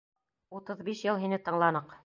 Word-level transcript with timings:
Утыҙ 0.61 0.81
биш 0.89 1.05
йыл 1.11 1.23
һине 1.27 1.43
тыңланыҡ. 1.47 1.97